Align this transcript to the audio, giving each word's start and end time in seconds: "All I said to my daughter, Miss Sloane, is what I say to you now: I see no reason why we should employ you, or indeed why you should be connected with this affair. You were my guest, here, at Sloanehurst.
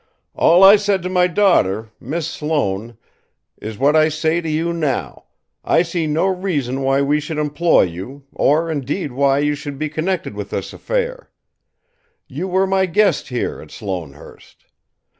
"All 0.33 0.63
I 0.63 0.77
said 0.77 1.03
to 1.03 1.09
my 1.09 1.27
daughter, 1.27 1.91
Miss 1.99 2.25
Sloane, 2.27 2.97
is 3.57 3.77
what 3.77 3.95
I 3.95 4.09
say 4.09 4.41
to 4.41 4.49
you 4.49 4.73
now: 4.73 5.25
I 5.63 5.83
see 5.83 6.07
no 6.07 6.25
reason 6.25 6.81
why 6.81 7.03
we 7.03 7.19
should 7.19 7.37
employ 7.37 7.83
you, 7.83 8.23
or 8.33 8.71
indeed 8.71 9.11
why 9.11 9.37
you 9.37 9.53
should 9.53 9.77
be 9.77 9.89
connected 9.89 10.33
with 10.33 10.49
this 10.49 10.73
affair. 10.73 11.29
You 12.27 12.47
were 12.47 12.65
my 12.65 12.87
guest, 12.87 13.27
here, 13.27 13.61
at 13.61 13.69
Sloanehurst. 13.69 14.65